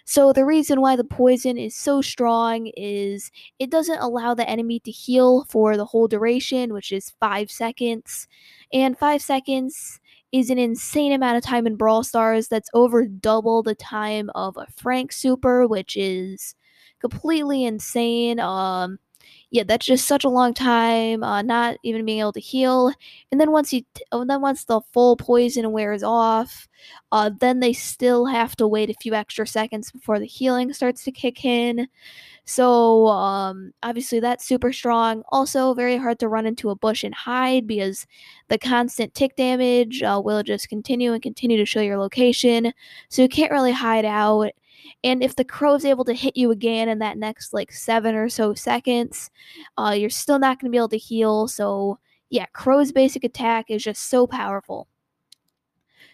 So 0.08 0.32
the 0.32 0.46
reason 0.46 0.80
why 0.80 0.96
the 0.96 1.04
poison 1.04 1.58
is 1.58 1.76
so 1.76 2.00
strong 2.00 2.68
is 2.78 3.30
it 3.58 3.70
doesn't 3.70 3.98
allow 3.98 4.32
the 4.32 4.48
enemy 4.48 4.80
to 4.80 4.90
heal 4.90 5.44
for 5.50 5.76
the 5.76 5.84
whole 5.84 6.08
duration, 6.08 6.72
which 6.72 6.92
is 6.92 7.12
5 7.20 7.50
seconds. 7.50 8.26
And 8.72 8.98
5 8.98 9.20
seconds 9.20 10.00
is 10.32 10.48
an 10.48 10.56
insane 10.58 11.12
amount 11.12 11.36
of 11.36 11.42
time 11.44 11.66
in 11.66 11.76
Brawl 11.76 12.02
Stars 12.04 12.48
that's 12.48 12.70
over 12.72 13.04
double 13.06 13.62
the 13.62 13.74
time 13.74 14.30
of 14.34 14.56
a 14.56 14.66
Frank 14.78 15.12
Super, 15.12 15.66
which 15.66 15.94
is 15.94 16.54
completely 17.00 17.64
insane. 17.66 18.40
Um 18.40 18.98
yeah, 19.50 19.62
that's 19.66 19.86
just 19.86 20.06
such 20.06 20.24
a 20.24 20.28
long 20.28 20.52
time, 20.52 21.22
uh, 21.22 21.42
not 21.42 21.76
even 21.82 22.04
being 22.04 22.20
able 22.20 22.32
to 22.32 22.40
heal. 22.40 22.92
And 23.32 23.40
then 23.40 23.50
once 23.50 23.72
you, 23.72 23.82
t- 23.94 24.04
oh, 24.12 24.24
then 24.24 24.42
once 24.42 24.64
the 24.64 24.80
full 24.92 25.16
poison 25.16 25.72
wears 25.72 26.02
off, 26.02 26.68
uh, 27.12 27.30
then 27.40 27.60
they 27.60 27.72
still 27.72 28.26
have 28.26 28.54
to 28.56 28.68
wait 28.68 28.90
a 28.90 28.94
few 29.00 29.14
extra 29.14 29.46
seconds 29.46 29.90
before 29.90 30.18
the 30.18 30.26
healing 30.26 30.72
starts 30.72 31.02
to 31.04 31.12
kick 31.12 31.44
in. 31.44 31.88
So 32.44 33.08
um, 33.08 33.72
obviously 33.82 34.20
that's 34.20 34.46
super 34.46 34.72
strong. 34.72 35.22
Also 35.30 35.74
very 35.74 35.98
hard 35.98 36.18
to 36.20 36.28
run 36.28 36.46
into 36.46 36.70
a 36.70 36.76
bush 36.76 37.04
and 37.04 37.14
hide 37.14 37.66
because 37.66 38.06
the 38.48 38.58
constant 38.58 39.14
tick 39.14 39.36
damage 39.36 40.02
uh, 40.02 40.20
will 40.24 40.42
just 40.42 40.68
continue 40.70 41.12
and 41.12 41.22
continue 41.22 41.58
to 41.58 41.66
show 41.66 41.80
your 41.80 41.98
location. 41.98 42.72
So 43.10 43.22
you 43.22 43.28
can't 43.28 43.52
really 43.52 43.72
hide 43.72 44.06
out. 44.06 44.52
And 45.04 45.22
if 45.22 45.36
the 45.36 45.44
crow 45.44 45.74
is 45.74 45.84
able 45.84 46.04
to 46.04 46.14
hit 46.14 46.36
you 46.36 46.50
again 46.50 46.88
in 46.88 46.98
that 47.00 47.18
next 47.18 47.52
like 47.52 47.72
seven 47.72 48.14
or 48.14 48.28
so 48.28 48.54
seconds, 48.54 49.30
uh, 49.76 49.94
you're 49.96 50.10
still 50.10 50.38
not 50.38 50.58
going 50.58 50.70
to 50.70 50.74
be 50.74 50.78
able 50.78 50.88
to 50.90 50.98
heal. 50.98 51.48
So 51.48 51.98
yeah, 52.30 52.46
crow's 52.52 52.92
basic 52.92 53.24
attack 53.24 53.66
is 53.70 53.82
just 53.82 54.08
so 54.10 54.26
powerful. 54.26 54.88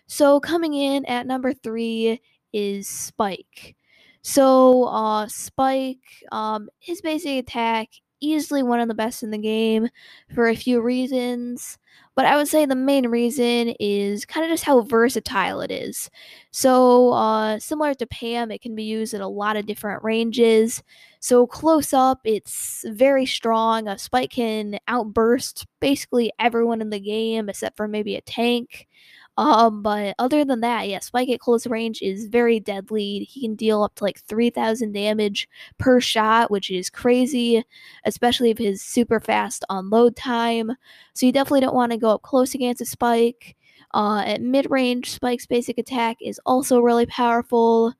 So 0.06 0.40
coming 0.40 0.74
in 0.74 1.04
at 1.06 1.26
number 1.26 1.52
three 1.52 2.20
is 2.52 2.86
Spike. 2.86 3.76
So 4.22 4.84
uh, 4.84 5.26
Spike, 5.28 6.24
um, 6.32 6.68
his 6.78 7.00
basic 7.00 7.38
attack 7.38 7.88
easily 8.20 8.62
one 8.62 8.80
of 8.80 8.88
the 8.88 8.94
best 8.94 9.22
in 9.22 9.30
the 9.30 9.38
game 9.38 9.88
for 10.34 10.48
a 10.48 10.56
few 10.56 10.80
reasons. 10.80 11.78
But 12.16 12.26
I 12.26 12.36
would 12.36 12.46
say 12.48 12.64
the 12.64 12.76
main 12.76 13.08
reason 13.08 13.74
is 13.80 14.24
kind 14.24 14.44
of 14.44 14.50
just 14.50 14.64
how 14.64 14.80
versatile 14.82 15.60
it 15.60 15.72
is. 15.72 16.10
So, 16.52 17.12
uh, 17.12 17.58
similar 17.58 17.94
to 17.94 18.06
Pam, 18.06 18.52
it 18.52 18.62
can 18.62 18.76
be 18.76 18.84
used 18.84 19.14
in 19.14 19.20
a 19.20 19.28
lot 19.28 19.56
of 19.56 19.66
different 19.66 20.04
ranges. 20.04 20.82
So, 21.20 21.46
close 21.46 21.92
up, 21.92 22.20
it's 22.24 22.84
very 22.86 23.26
strong. 23.26 23.88
A 23.88 23.98
spike 23.98 24.30
can 24.30 24.78
outburst 24.86 25.66
basically 25.80 26.32
everyone 26.38 26.80
in 26.80 26.90
the 26.90 27.00
game 27.00 27.48
except 27.48 27.76
for 27.76 27.88
maybe 27.88 28.14
a 28.14 28.20
tank. 28.20 28.86
Um, 29.36 29.82
but 29.82 30.14
other 30.18 30.44
than 30.44 30.60
that, 30.60 30.88
yeah, 30.88 31.00
Spike 31.00 31.28
at 31.28 31.40
close 31.40 31.66
range 31.66 32.00
is 32.02 32.26
very 32.26 32.60
deadly. 32.60 33.20
He 33.30 33.40
can 33.40 33.56
deal 33.56 33.82
up 33.82 33.96
to 33.96 34.04
like 34.04 34.20
3,000 34.20 34.92
damage 34.92 35.48
per 35.78 36.00
shot, 36.00 36.50
which 36.50 36.70
is 36.70 36.88
crazy, 36.88 37.64
especially 38.04 38.50
if 38.50 38.58
his 38.58 38.80
super 38.82 39.18
fast 39.18 39.64
unload 39.70 40.14
time. 40.14 40.72
So 41.14 41.26
you 41.26 41.32
definitely 41.32 41.62
don't 41.62 41.74
want 41.74 41.90
to 41.92 41.98
go 41.98 42.10
up 42.10 42.22
close 42.22 42.54
against 42.54 42.80
a 42.82 42.86
Spike. 42.86 43.56
Uh, 43.92 44.22
at 44.26 44.40
mid 44.40 44.70
range, 44.70 45.10
Spike's 45.10 45.46
basic 45.46 45.78
attack 45.78 46.16
is 46.20 46.40
also 46.46 46.80
really 46.80 47.06
powerful. 47.06 47.94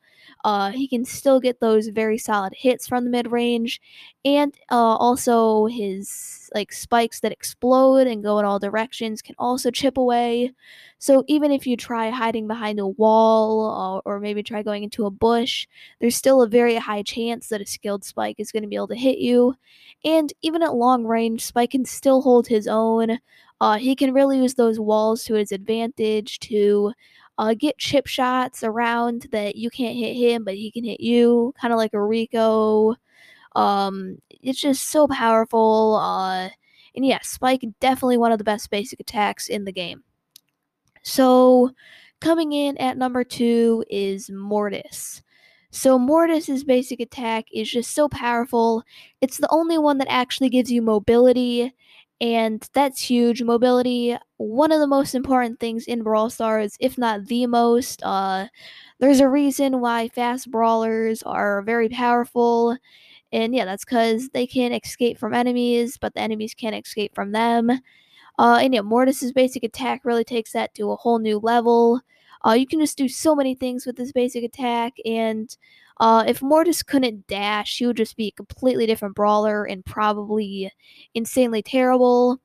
Uh, 0.44 0.70
he 0.70 0.86
can 0.86 1.04
still 1.04 1.40
get 1.40 1.58
those 1.60 1.88
very 1.88 2.18
solid 2.18 2.52
hits 2.54 2.86
from 2.86 3.04
the 3.04 3.10
mid 3.10 3.32
range, 3.32 3.80
and 4.24 4.54
uh, 4.70 4.74
also 4.76 5.66
his 5.66 6.50
like 6.54 6.72
spikes 6.72 7.20
that 7.20 7.32
explode 7.32 8.06
and 8.06 8.22
go 8.22 8.38
in 8.38 8.44
all 8.44 8.58
directions 8.58 9.22
can 9.22 9.34
also 9.38 9.70
chip 9.70 9.96
away. 9.96 10.52
So 10.98 11.24
even 11.26 11.50
if 11.50 11.66
you 11.66 11.76
try 11.76 12.10
hiding 12.10 12.46
behind 12.46 12.78
a 12.78 12.86
wall 12.86 14.02
or, 14.06 14.14
or 14.14 14.20
maybe 14.20 14.42
try 14.42 14.62
going 14.62 14.84
into 14.84 15.06
a 15.06 15.10
bush, 15.10 15.66
there's 16.00 16.16
still 16.16 16.42
a 16.42 16.48
very 16.48 16.76
high 16.76 17.02
chance 17.02 17.48
that 17.48 17.60
a 17.60 17.66
skilled 17.66 18.04
spike 18.04 18.36
is 18.38 18.52
going 18.52 18.62
to 18.62 18.68
be 18.68 18.76
able 18.76 18.88
to 18.88 18.94
hit 18.94 19.18
you. 19.18 19.54
And 20.04 20.32
even 20.42 20.62
at 20.62 20.74
long 20.74 21.04
range, 21.04 21.44
Spike 21.44 21.70
can 21.70 21.84
still 21.84 22.20
hold 22.22 22.46
his 22.46 22.68
own. 22.68 23.18
Uh, 23.60 23.78
he 23.78 23.96
can 23.96 24.12
really 24.12 24.38
use 24.38 24.54
those 24.54 24.78
walls 24.78 25.24
to 25.24 25.34
his 25.34 25.52
advantage 25.52 26.38
to 26.40 26.92
uh, 27.38 27.54
get 27.54 27.78
chip 27.78 28.06
shots 28.06 28.62
around 28.62 29.26
that 29.32 29.56
you 29.56 29.70
can't 29.70 29.96
hit 29.96 30.14
him, 30.14 30.44
but 30.44 30.54
he 30.54 30.70
can 30.70 30.84
hit 30.84 31.00
you, 31.00 31.52
kind 31.60 31.72
of 31.72 31.78
like 31.78 31.94
a 31.94 32.02
Rico. 32.02 32.94
Um, 33.56 34.18
it's 34.28 34.60
just 34.60 34.88
so 34.90 35.06
powerful. 35.08 35.96
Uh, 35.96 36.50
and 36.94 37.04
yeah, 37.04 37.18
Spike 37.22 37.64
definitely 37.80 38.18
one 38.18 38.32
of 38.32 38.38
the 38.38 38.44
best 38.44 38.70
basic 38.70 39.00
attacks 39.00 39.48
in 39.48 39.64
the 39.64 39.72
game. 39.72 40.04
So, 41.02 41.70
coming 42.20 42.52
in 42.52 42.78
at 42.78 42.96
number 42.96 43.24
two 43.24 43.84
is 43.90 44.30
Mortis. 44.30 45.22
So, 45.70 45.98
Mortis's 45.98 46.64
basic 46.64 47.00
attack 47.00 47.46
is 47.52 47.70
just 47.70 47.92
so 47.92 48.08
powerful. 48.08 48.84
It's 49.20 49.38
the 49.38 49.48
only 49.50 49.76
one 49.76 49.98
that 49.98 50.08
actually 50.08 50.48
gives 50.48 50.70
you 50.70 50.80
mobility 50.80 51.74
and 52.20 52.66
that's 52.72 53.00
huge. 53.02 53.42
Mobility, 53.42 54.16
one 54.38 54.72
of 54.72 54.80
the 54.80 54.86
most 54.86 55.14
important 55.14 55.60
things 55.60 55.86
in 55.86 56.02
Brawl 56.02 56.30
Stars, 56.30 56.76
if 56.80 56.96
not 56.98 57.26
the 57.26 57.46
most. 57.46 58.02
Uh, 58.02 58.46
there's 59.00 59.20
a 59.20 59.28
reason 59.28 59.80
why 59.80 60.08
fast 60.08 60.50
brawlers 60.50 61.22
are 61.24 61.62
very 61.62 61.88
powerful, 61.88 62.76
and 63.32 63.54
yeah, 63.54 63.64
that's 63.66 63.84
because 63.84 64.30
they 64.30 64.46
can 64.46 64.72
escape 64.72 65.18
from 65.18 65.34
enemies, 65.34 65.98
but 65.98 66.14
the 66.14 66.20
enemies 66.20 66.54
can't 66.54 66.76
escape 66.76 67.14
from 67.14 67.32
them. 67.32 67.70
Uh, 68.38 68.58
and 68.62 68.74
yeah, 68.74 68.80
Mortis's 68.82 69.32
basic 69.32 69.64
attack 69.64 70.04
really 70.04 70.24
takes 70.24 70.52
that 70.52 70.74
to 70.74 70.90
a 70.90 70.96
whole 70.96 71.18
new 71.18 71.38
level. 71.38 72.00
Uh, 72.46 72.52
you 72.52 72.66
can 72.66 72.80
just 72.80 72.98
do 72.98 73.08
so 73.08 73.34
many 73.34 73.54
things 73.54 73.86
with 73.86 73.96
this 73.96 74.12
basic 74.12 74.44
attack, 74.44 74.94
and 75.04 75.56
uh, 76.00 76.24
if 76.26 76.42
Mortis 76.42 76.82
couldn't 76.82 77.26
dash, 77.26 77.78
he 77.78 77.86
would 77.86 77.96
just 77.96 78.16
be 78.16 78.28
a 78.28 78.32
completely 78.32 78.86
different 78.86 79.14
brawler 79.14 79.64
and 79.64 79.84
probably 79.84 80.70
insanely 81.14 81.62
terrible. 81.62 82.40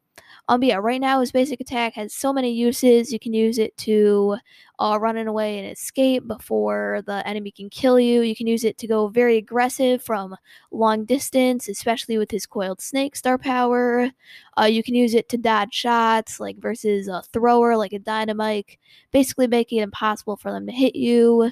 Um, 0.48 0.64
yeah, 0.64 0.78
right 0.78 1.00
now 1.00 1.20
his 1.20 1.32
basic 1.32 1.62
attack 1.62 1.94
has 1.94 2.14
so 2.14 2.34
many 2.34 2.52
uses. 2.52 3.14
You 3.14 3.20
can 3.20 3.34
use 3.34 3.60
it 3.60 3.76
to 3.78 4.38
uh, 4.80 4.98
run 5.00 5.16
away 5.18 5.60
and 5.60 5.72
escape 5.72 6.28
before 6.28 7.04
the 7.06 7.26
enemy 7.28 7.52
can 7.52 7.70
kill 7.70 8.00
you. 8.00 8.22
You 8.22 8.36
can 8.36 8.48
use 8.48 8.64
it 8.64 8.78
to 8.80 8.88
go 8.88 9.10
very 9.10 9.38
aggressive 9.38 10.02
from 10.04 10.36
long 10.72 11.06
distance, 11.06 11.70
especially 11.70 12.18
with 12.18 12.32
his 12.32 12.48
coiled 12.48 12.82
snake 12.82 13.16
star 13.16 13.38
power. 13.38 14.10
Uh, 14.60 14.66
you 14.66 14.82
can 14.82 14.96
use 14.96 15.14
it 15.14 15.30
to 15.30 15.38
dodge 15.38 15.74
shots, 15.74 16.40
like 16.40 16.58
versus 16.58 17.08
a 17.08 17.22
thrower 17.32 17.78
like 17.78 17.94
a 17.94 18.00
Dynamike, 18.00 18.78
basically 19.12 19.48
making 19.48 19.80
it 19.80 19.84
impossible 19.84 20.38
for 20.38 20.52
them 20.52 20.66
to 20.66 20.72
hit 20.72 20.96
you. 20.96 21.52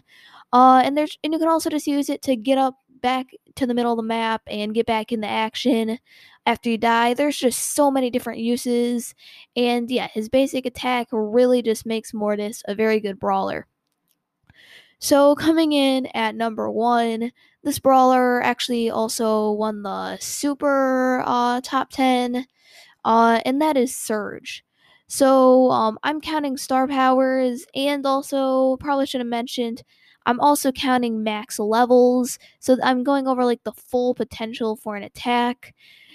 Uh, 0.53 0.81
and 0.83 0.97
there's 0.97 1.17
and 1.23 1.33
you 1.33 1.39
can 1.39 1.49
also 1.49 1.69
just 1.69 1.87
use 1.87 2.09
it 2.09 2.21
to 2.21 2.35
get 2.35 2.57
up 2.57 2.75
back 3.01 3.27
to 3.55 3.67
the 3.67 3.73
middle 3.73 3.91
of 3.91 3.97
the 3.97 4.03
map 4.03 4.41
and 4.47 4.73
get 4.73 4.85
back 4.85 5.11
in 5.11 5.21
the 5.21 5.27
action 5.27 5.99
after 6.45 6.69
you 6.69 6.77
die. 6.77 7.13
There's 7.13 7.37
just 7.37 7.75
so 7.75 7.91
many 7.91 8.09
different 8.09 8.39
uses, 8.39 9.13
and 9.55 9.91
yeah, 9.91 10.07
his 10.07 10.29
basic 10.29 10.65
attack 10.65 11.09
really 11.11 11.61
just 11.61 11.85
makes 11.85 12.13
Mortis 12.13 12.63
a 12.67 12.73
very 12.73 12.99
good 12.99 13.19
brawler. 13.19 13.67
So 14.99 15.35
coming 15.35 15.73
in 15.73 16.07
at 16.15 16.33
number 16.33 16.71
one, 16.71 17.31
this 17.63 17.77
brawler 17.77 18.41
actually 18.41 18.89
also 18.89 19.51
won 19.51 19.83
the 19.83 20.17
super 20.17 21.23
uh, 21.25 21.61
top 21.61 21.89
ten, 21.91 22.47
uh, 23.05 23.41
and 23.45 23.61
that 23.61 23.77
is 23.77 23.95
Surge. 23.95 24.63
So 25.07 25.69
um, 25.71 25.99
I'm 26.03 26.19
counting 26.19 26.57
star 26.57 26.87
powers, 26.87 27.65
and 27.75 28.05
also 28.05 28.77
probably 28.77 29.05
should 29.05 29.21
have 29.21 29.27
mentioned 29.27 29.83
I'm 30.27 30.39
also 30.41 30.71
counting 30.71 31.23
max 31.23 31.57
levels, 31.59 32.37
so 32.59 32.77
I'm 32.83 33.03
going 33.03 33.27
over 33.27 33.45
like 33.45 33.63
the 33.63 33.71
full 33.73 34.13
potential 34.13 34.75
for 34.75 34.95
an 34.95 35.03
attack. 35.03 35.73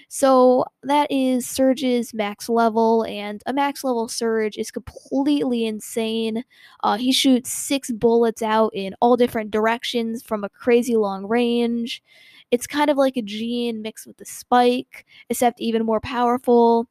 So 0.08 0.66
that 0.82 1.10
is 1.10 1.48
Surge's 1.48 2.12
max 2.12 2.48
level, 2.50 3.04
and 3.06 3.42
a 3.46 3.52
max 3.54 3.82
level 3.82 4.08
Surge 4.08 4.58
is 4.58 4.70
completely 4.70 5.64
insane. 5.66 6.44
Uh, 6.82 6.98
he 6.98 7.12
shoots 7.12 7.50
six 7.50 7.90
bullets 7.90 8.42
out 8.42 8.72
in 8.74 8.94
all 9.00 9.16
different 9.16 9.50
directions 9.50 10.22
from 10.22 10.44
a 10.44 10.50
crazy 10.50 10.96
long 10.96 11.26
range. 11.26 12.02
It's 12.50 12.66
kind 12.66 12.90
of 12.90 12.98
like 12.98 13.16
a 13.16 13.22
Gene 13.22 13.80
mixed 13.82 14.06
with 14.06 14.20
a 14.20 14.26
Spike, 14.26 15.06
except 15.30 15.60
even 15.60 15.86
more 15.86 16.00
powerful. 16.00 16.86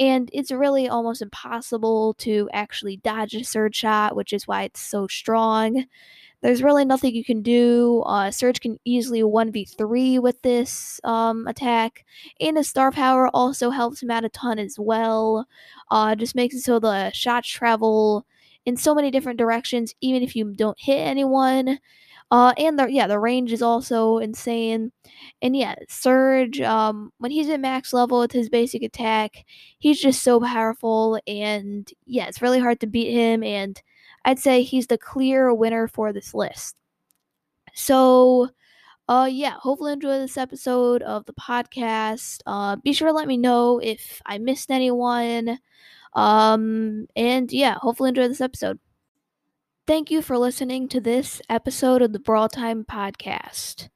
And 0.00 0.30
it's 0.32 0.50
really 0.52 0.88
almost 0.88 1.22
impossible 1.22 2.14
to 2.18 2.48
actually 2.52 2.98
dodge 2.98 3.34
a 3.34 3.44
Surge 3.44 3.76
shot, 3.76 4.16
which 4.16 4.32
is 4.32 4.46
why 4.48 4.64
it's 4.64 4.80
so 4.80 5.06
strong 5.06 5.86
there's 6.42 6.62
really 6.62 6.84
nothing 6.84 7.14
you 7.14 7.24
can 7.24 7.42
do. 7.42 8.02
Uh, 8.06 8.30
Surge 8.30 8.60
can 8.60 8.78
easily 8.84 9.22
1v3 9.22 10.20
with 10.20 10.40
this 10.42 11.00
um, 11.04 11.46
attack, 11.46 12.04
and 12.40 12.56
his 12.56 12.68
star 12.68 12.92
power 12.92 13.28
also 13.34 13.70
helps 13.70 14.02
him 14.02 14.10
out 14.10 14.24
a 14.24 14.28
ton 14.28 14.58
as 14.58 14.76
well. 14.78 15.46
Uh, 15.90 16.14
just 16.14 16.34
makes 16.34 16.54
it 16.54 16.60
so 16.62 16.78
the 16.78 17.10
shots 17.12 17.48
travel 17.48 18.26
in 18.66 18.76
so 18.76 18.94
many 18.94 19.10
different 19.10 19.38
directions, 19.38 19.94
even 20.00 20.22
if 20.22 20.36
you 20.36 20.52
don't 20.54 20.78
hit 20.80 20.98
anyone. 20.98 21.78
Uh, 22.30 22.52
and 22.58 22.78
the 22.78 22.86
yeah, 22.92 23.06
the 23.06 23.18
range 23.18 23.52
is 23.52 23.62
also 23.62 24.18
insane. 24.18 24.92
And 25.40 25.56
yeah, 25.56 25.74
Surge, 25.88 26.60
um, 26.60 27.10
when 27.18 27.30
he's 27.30 27.48
at 27.48 27.60
max 27.60 27.92
level 27.92 28.20
with 28.20 28.32
his 28.32 28.50
basic 28.50 28.82
attack, 28.82 29.44
he's 29.78 30.00
just 30.00 30.22
so 30.22 30.38
powerful. 30.40 31.18
And 31.26 31.90
yeah, 32.06 32.26
it's 32.28 32.42
really 32.42 32.60
hard 32.60 32.80
to 32.80 32.86
beat 32.86 33.12
him. 33.12 33.42
And 33.42 33.80
I'd 34.28 34.38
say 34.38 34.62
he's 34.62 34.88
the 34.88 34.98
clear 34.98 35.54
winner 35.54 35.88
for 35.88 36.12
this 36.12 36.34
list. 36.34 36.76
So, 37.72 38.50
uh, 39.08 39.26
yeah, 39.32 39.54
hopefully 39.54 39.94
enjoy 39.94 40.18
this 40.18 40.36
episode 40.36 41.00
of 41.00 41.24
the 41.24 41.32
podcast. 41.32 42.42
Uh, 42.44 42.76
be 42.76 42.92
sure 42.92 43.08
to 43.08 43.14
let 43.14 43.26
me 43.26 43.38
know 43.38 43.78
if 43.78 44.20
I 44.26 44.36
missed 44.36 44.70
anyone. 44.70 45.58
Um, 46.12 47.06
and 47.16 47.50
yeah, 47.50 47.78
hopefully 47.80 48.10
enjoy 48.10 48.28
this 48.28 48.42
episode. 48.42 48.78
Thank 49.86 50.10
you 50.10 50.20
for 50.20 50.36
listening 50.36 50.88
to 50.88 51.00
this 51.00 51.40
episode 51.48 52.02
of 52.02 52.12
the 52.12 52.18
Brawl 52.18 52.50
Time 52.50 52.84
podcast. 52.84 53.88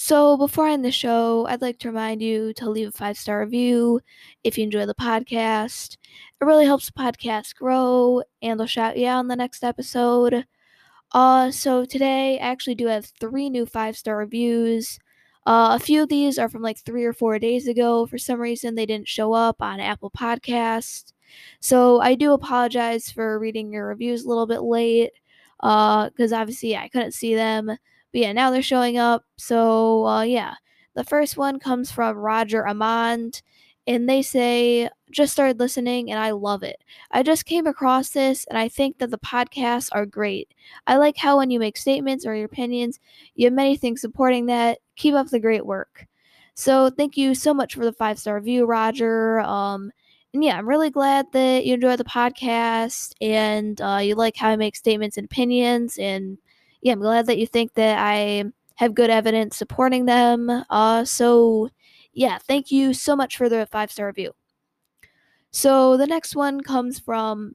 So, 0.00 0.36
before 0.36 0.66
I 0.68 0.74
end 0.74 0.84
the 0.84 0.92
show, 0.92 1.48
I'd 1.48 1.60
like 1.60 1.80
to 1.80 1.88
remind 1.88 2.22
you 2.22 2.52
to 2.54 2.70
leave 2.70 2.86
a 2.86 2.92
five 2.92 3.18
star 3.18 3.40
review 3.40 4.00
if 4.44 4.56
you 4.56 4.62
enjoy 4.62 4.86
the 4.86 4.94
podcast. 4.94 5.96
It 6.40 6.44
really 6.44 6.66
helps 6.66 6.86
the 6.86 6.92
podcast 6.92 7.56
grow, 7.56 8.22
and 8.40 8.60
I'll 8.60 8.68
shout 8.68 8.96
you 8.96 9.08
out 9.08 9.18
in 9.22 9.26
the 9.26 9.34
next 9.34 9.64
episode. 9.64 10.46
Uh, 11.10 11.50
so 11.50 11.84
today 11.84 12.38
I 12.38 12.48
actually 12.48 12.76
do 12.76 12.86
have 12.86 13.06
three 13.06 13.50
new 13.50 13.66
five 13.66 13.96
star 13.96 14.16
reviews. 14.16 15.00
Uh, 15.46 15.76
a 15.80 15.84
few 15.84 16.04
of 16.04 16.08
these 16.08 16.38
are 16.38 16.48
from 16.48 16.62
like 16.62 16.78
three 16.78 17.04
or 17.04 17.12
four 17.12 17.40
days 17.40 17.66
ago. 17.66 18.06
For 18.06 18.18
some 18.18 18.40
reason, 18.40 18.76
they 18.76 18.86
didn't 18.86 19.08
show 19.08 19.32
up 19.32 19.60
on 19.60 19.80
Apple 19.80 20.12
Podcast. 20.12 21.12
So 21.58 22.00
I 22.00 22.14
do 22.14 22.34
apologize 22.34 23.10
for 23.10 23.36
reading 23.40 23.72
your 23.72 23.88
reviews 23.88 24.24
a 24.24 24.28
little 24.28 24.46
bit 24.46 24.62
late. 24.62 25.10
Uh, 25.60 26.08
because 26.10 26.32
obviously 26.32 26.76
I 26.76 26.86
couldn't 26.88 27.14
see 27.14 27.34
them. 27.34 27.76
But 28.12 28.20
yeah, 28.20 28.32
now 28.32 28.50
they're 28.50 28.62
showing 28.62 28.98
up. 28.98 29.24
So 29.36 30.06
uh, 30.06 30.22
yeah, 30.22 30.54
the 30.94 31.04
first 31.04 31.36
one 31.36 31.58
comes 31.58 31.90
from 31.90 32.16
Roger 32.16 32.64
Amand, 32.64 33.42
and 33.86 34.08
they 34.08 34.22
say 34.22 34.88
just 35.10 35.32
started 35.32 35.58
listening 35.58 36.10
and 36.10 36.20
I 36.20 36.32
love 36.32 36.62
it. 36.62 36.84
I 37.10 37.22
just 37.22 37.46
came 37.46 37.66
across 37.66 38.10
this 38.10 38.44
and 38.46 38.58
I 38.58 38.68
think 38.68 38.98
that 38.98 39.10
the 39.10 39.18
podcasts 39.18 39.88
are 39.92 40.04
great. 40.04 40.52
I 40.86 40.96
like 40.96 41.16
how 41.16 41.38
when 41.38 41.50
you 41.50 41.58
make 41.58 41.78
statements 41.78 42.26
or 42.26 42.34
your 42.34 42.44
opinions, 42.44 43.00
you 43.34 43.46
have 43.46 43.54
many 43.54 43.76
things 43.76 44.02
supporting 44.02 44.46
that. 44.46 44.78
Keep 44.96 45.14
up 45.14 45.28
the 45.28 45.40
great 45.40 45.64
work. 45.64 46.06
So 46.54 46.90
thank 46.90 47.16
you 47.16 47.34
so 47.34 47.54
much 47.54 47.74
for 47.74 47.84
the 47.84 47.92
five 47.92 48.18
star 48.18 48.34
review, 48.34 48.66
Roger. 48.66 49.40
Um, 49.40 49.90
and 50.34 50.44
yeah, 50.44 50.58
I'm 50.58 50.68
really 50.68 50.90
glad 50.90 51.26
that 51.32 51.64
you 51.64 51.74
enjoy 51.74 51.96
the 51.96 52.04
podcast 52.04 53.12
and 53.20 53.80
uh, 53.80 54.00
you 54.02 54.14
like 54.14 54.36
how 54.36 54.50
I 54.50 54.56
make 54.56 54.76
statements 54.76 55.16
and 55.16 55.24
opinions. 55.24 55.96
And 55.98 56.36
yeah, 56.82 56.92
I'm 56.92 57.00
glad 57.00 57.26
that 57.26 57.38
you 57.38 57.46
think 57.46 57.74
that 57.74 57.98
I 57.98 58.44
have 58.76 58.94
good 58.94 59.10
evidence 59.10 59.56
supporting 59.56 60.06
them. 60.06 60.64
Uh, 60.70 61.04
so 61.04 61.70
yeah, 62.12 62.38
thank 62.38 62.70
you 62.70 62.94
so 62.94 63.16
much 63.16 63.36
for 63.36 63.48
the 63.48 63.66
five 63.66 63.90
star 63.90 64.06
review. 64.06 64.32
So 65.50 65.96
the 65.96 66.06
next 66.06 66.36
one 66.36 66.60
comes 66.60 66.98
from 66.98 67.54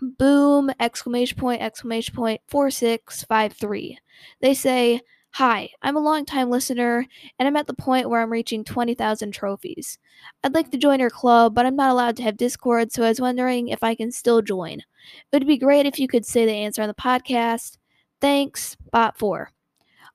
boom 0.00 0.70
exclamation 0.80 1.38
point 1.38 1.62
exclamation 1.62 2.14
point 2.14 2.40
4653. 2.48 3.98
They 4.40 4.54
say, 4.54 5.00
Hi, 5.32 5.70
I'm 5.82 5.96
a 5.96 6.00
long-time 6.00 6.48
listener, 6.48 7.04
and 7.40 7.48
I'm 7.48 7.56
at 7.56 7.66
the 7.66 7.74
point 7.74 8.08
where 8.08 8.22
I'm 8.22 8.30
reaching 8.30 8.62
20,000 8.62 9.32
trophies. 9.32 9.98
I'd 10.44 10.54
like 10.54 10.70
to 10.70 10.78
join 10.78 11.00
your 11.00 11.10
club, 11.10 11.56
but 11.56 11.66
I'm 11.66 11.74
not 11.74 11.90
allowed 11.90 12.16
to 12.18 12.22
have 12.22 12.36
Discord, 12.36 12.92
so 12.92 13.02
I 13.02 13.08
was 13.08 13.20
wondering 13.20 13.66
if 13.66 13.82
I 13.82 13.96
can 13.96 14.12
still 14.12 14.42
join. 14.42 14.74
It 14.78 14.84
would 15.32 15.46
be 15.46 15.58
great 15.58 15.86
if 15.86 15.98
you 15.98 16.06
could 16.06 16.24
say 16.24 16.46
the 16.46 16.52
answer 16.52 16.82
on 16.82 16.88
the 16.88 16.94
podcast. 16.94 17.78
Thanks, 18.20 18.76
Bot4. 18.92 19.46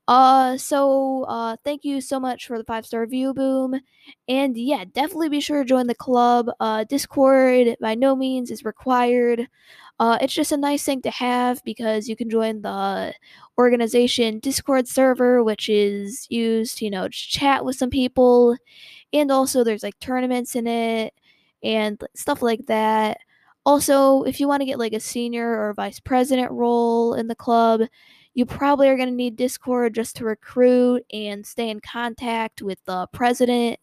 Uh, 0.08 0.58
so 0.58 1.24
uh, 1.26 1.56
thank 1.64 1.86
you 1.86 2.02
so 2.02 2.20
much 2.20 2.48
for 2.48 2.58
the 2.58 2.64
five 2.64 2.86
star 2.86 3.02
review, 3.02 3.34
Boom. 3.34 3.80
And 4.28 4.58
yeah, 4.58 4.86
definitely 4.92 5.30
be 5.30 5.40
sure 5.40 5.60
to 5.64 5.70
join 5.70 5.86
the 5.88 5.96
club. 5.96 6.50
Uh, 6.60 6.84
Discord 6.86 7.76
by 7.80 7.94
no 7.96 8.16
means 8.16 8.50
is 8.50 8.66
required. 8.66 9.48
Uh, 10.00 10.18
it's 10.22 10.34
just 10.34 10.52
a 10.52 10.58
nice 10.58 10.84
thing 10.84 11.02
to 11.04 11.12
have 11.12 11.64
because 11.64 12.08
you 12.10 12.16
can 12.16 12.30
join 12.30 12.62
the 12.62 13.14
organization 13.58 14.40
Discord 14.40 14.88
server, 14.88 15.44
which 15.44 15.70
is 15.70 16.26
used, 16.30 16.82
you 16.82 16.90
know, 16.90 17.06
to 17.08 17.12
chat 17.14 17.64
with 17.66 17.76
some 17.76 17.90
people. 17.92 18.58
And 19.14 19.32
also, 19.32 19.64
there's 19.64 19.84
like 19.84 20.00
tournaments 20.00 20.56
in 20.56 20.68
it 20.68 21.14
and 21.64 22.02
stuff 22.16 22.42
like 22.42 22.66
that. 22.68 23.20
Also, 23.66 24.24
if 24.24 24.40
you 24.40 24.48
want 24.48 24.62
to 24.62 24.66
get 24.66 24.80
like 24.80 24.94
a 24.94 25.00
senior 25.00 25.48
or 25.60 25.74
vice 25.74 26.00
president 26.00 26.52
role 26.52 27.14
in 27.14 27.28
the 27.28 27.36
club, 27.36 27.82
you 28.34 28.46
probably 28.46 28.88
are 28.90 28.96
going 28.98 29.10
to 29.10 29.16
need 29.16 29.36
Discord 29.36 29.94
just 29.96 30.16
to 30.18 30.26
recruit 30.26 31.04
and 31.12 31.46
stay 31.46 31.70
in 31.70 31.80
contact 31.82 32.62
with 32.62 32.80
the 32.86 33.08
president. 33.14 33.80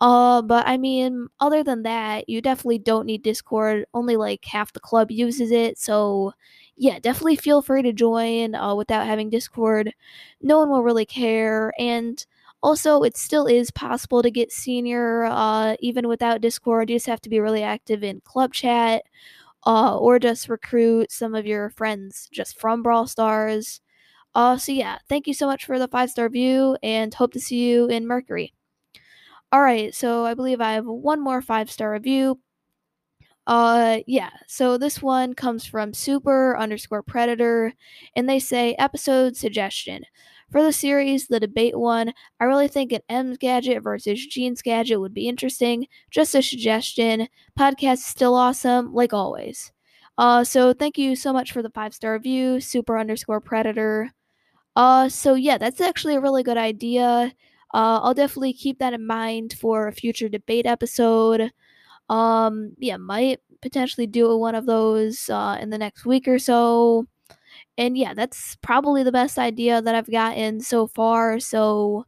Uh, 0.00 0.42
but 0.42 0.66
I 0.66 0.76
mean, 0.76 1.28
other 1.40 1.62
than 1.64 1.82
that, 1.84 2.28
you 2.28 2.42
definitely 2.42 2.78
don't 2.78 3.06
need 3.06 3.22
Discord. 3.22 3.86
Only 3.94 4.16
like 4.16 4.44
half 4.44 4.72
the 4.72 4.80
club 4.80 5.10
uses 5.10 5.50
it, 5.52 5.78
so 5.78 6.32
yeah, 6.76 6.98
definitely 6.98 7.36
feel 7.36 7.62
free 7.62 7.82
to 7.82 7.92
join 7.92 8.54
uh, 8.56 8.74
without 8.74 9.06
having 9.06 9.30
Discord. 9.30 9.92
No 10.42 10.58
one 10.58 10.70
will 10.70 10.82
really 10.82 11.06
care, 11.06 11.72
and 11.78 12.24
also 12.64 13.02
it 13.02 13.16
still 13.16 13.46
is 13.46 13.70
possible 13.70 14.22
to 14.22 14.30
get 14.30 14.52
senior 14.52 15.26
uh, 15.26 15.76
even 15.80 16.08
without 16.08 16.40
Discord. 16.40 16.90
You 16.90 16.96
just 16.96 17.06
have 17.06 17.20
to 17.22 17.30
be 17.30 17.40
really 17.40 17.62
active 17.62 18.02
in 18.02 18.22
club 18.22 18.54
chat 18.54 19.04
uh, 19.66 19.98
or 19.98 20.18
just 20.18 20.48
recruit 20.48 21.12
some 21.12 21.34
of 21.34 21.46
your 21.46 21.70
friends 21.70 22.28
just 22.32 22.60
from 22.60 22.82
Brawl 22.82 23.06
Stars. 23.06 23.80
Uh, 24.34 24.56
so 24.58 24.72
yeah, 24.72 24.98
thank 25.08 25.26
you 25.26 25.34
so 25.34 25.46
much 25.46 25.64
for 25.66 25.78
the 25.78 25.88
five 25.88 26.10
star 26.10 26.28
view 26.28 26.76
and 26.82 27.14
hope 27.14 27.32
to 27.34 27.40
see 27.40 27.70
you 27.70 27.86
in 27.88 28.06
Mercury. 28.06 28.54
All 29.52 29.62
right, 29.62 29.94
so 29.94 30.24
I 30.26 30.34
believe 30.34 30.60
I 30.60 30.72
have 30.72 30.86
one 30.86 31.20
more 31.22 31.42
five 31.42 31.70
star 31.70 31.92
review. 31.92 32.40
Uh, 33.46 33.98
yeah, 34.06 34.30
so 34.46 34.78
this 34.78 35.02
one 35.02 35.34
comes 35.34 35.66
from 35.66 35.92
super 35.92 36.56
underscore 36.56 37.02
predator, 37.02 37.74
and 38.16 38.28
they 38.28 38.38
say 38.38 38.74
episode 38.78 39.36
suggestion. 39.36 40.04
For 40.54 40.62
the 40.62 40.72
series, 40.72 41.26
the 41.26 41.40
debate 41.40 41.76
one, 41.76 42.12
I 42.38 42.44
really 42.44 42.68
think 42.68 42.92
an 42.92 43.00
Emz 43.10 43.40
gadget 43.40 43.82
versus 43.82 44.24
Gene's 44.24 44.62
gadget 44.62 45.00
would 45.00 45.12
be 45.12 45.26
interesting. 45.26 45.88
Just 46.12 46.32
a 46.36 46.42
suggestion. 46.42 47.26
Podcast 47.58 47.94
is 47.94 48.06
still 48.06 48.36
awesome, 48.36 48.94
like 48.94 49.12
always. 49.12 49.72
Uh, 50.16 50.44
so 50.44 50.72
thank 50.72 50.96
you 50.96 51.16
so 51.16 51.32
much 51.32 51.50
for 51.50 51.60
the 51.60 51.70
five 51.70 51.92
star 51.92 52.12
review, 52.12 52.60
super 52.60 52.96
underscore 52.96 53.40
predator. 53.40 54.12
Uh, 54.76 55.08
so 55.08 55.34
yeah, 55.34 55.58
that's 55.58 55.80
actually 55.80 56.14
a 56.14 56.20
really 56.20 56.44
good 56.44 56.56
idea. 56.56 57.32
Uh, 57.74 57.98
I'll 58.00 58.14
definitely 58.14 58.52
keep 58.52 58.78
that 58.78 58.92
in 58.94 59.04
mind 59.04 59.54
for 59.60 59.88
a 59.88 59.92
future 59.92 60.28
debate 60.28 60.66
episode. 60.66 61.50
Um, 62.08 62.74
yeah, 62.78 62.96
might 62.96 63.40
potentially 63.60 64.06
do 64.06 64.38
one 64.38 64.54
of 64.54 64.66
those 64.66 65.28
uh, 65.30 65.58
in 65.60 65.70
the 65.70 65.78
next 65.78 66.06
week 66.06 66.28
or 66.28 66.38
so 66.38 67.08
and 67.78 67.98
yeah, 67.98 68.14
that's 68.14 68.56
probably 68.56 69.02
the 69.02 69.12
best 69.12 69.38
idea 69.38 69.82
that 69.82 69.94
I've 69.94 70.10
gotten 70.10 70.60
so 70.60 70.86
far. 70.86 71.40
So, 71.40 72.06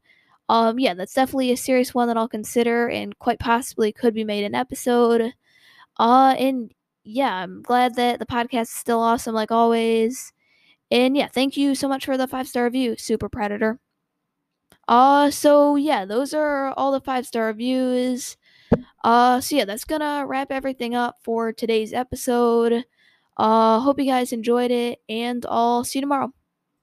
um, 0.48 0.78
yeah, 0.78 0.94
that's 0.94 1.14
definitely 1.14 1.52
a 1.52 1.56
serious 1.56 1.94
one 1.94 2.08
that 2.08 2.16
I'll 2.16 2.28
consider 2.28 2.88
and 2.88 3.18
quite 3.18 3.40
possibly 3.40 3.92
could 3.92 4.14
be 4.14 4.24
made 4.24 4.44
an 4.44 4.54
episode. 4.54 5.32
Uh, 5.98 6.34
and 6.38 6.72
yeah, 7.04 7.34
I'm 7.34 7.62
glad 7.62 7.96
that 7.96 8.18
the 8.20 8.26
podcast 8.26 8.62
is 8.62 8.70
still 8.70 9.00
awesome 9.00 9.34
like 9.34 9.50
always. 9.52 10.32
And 10.90 11.16
yeah, 11.16 11.28
thank 11.28 11.56
you 11.56 11.74
so 11.74 11.88
much 11.88 12.06
for 12.06 12.16
the 12.16 12.28
five 12.28 12.48
star 12.48 12.64
review, 12.64 12.96
Super 12.96 13.28
Predator. 13.28 13.80
Uh, 14.88 15.30
so 15.30 15.76
yeah, 15.76 16.04
those 16.04 16.32
are 16.32 16.72
all 16.76 16.92
the 16.92 17.00
five 17.00 17.26
star 17.26 17.46
reviews. 17.46 18.36
Uh, 19.04 19.40
so 19.40 19.56
yeah, 19.56 19.64
that's 19.64 19.84
gonna 19.84 20.24
wrap 20.26 20.52
everything 20.52 20.94
up 20.94 21.16
for 21.22 21.52
today's 21.52 21.92
episode. 21.92 22.84
Uh, 23.36 23.80
hope 23.80 23.98
you 23.98 24.06
guys 24.06 24.32
enjoyed 24.32 24.70
it, 24.70 25.00
and 25.08 25.44
I'll 25.48 25.84
see 25.84 25.98
you 25.98 26.02
tomorrow. 26.02 26.32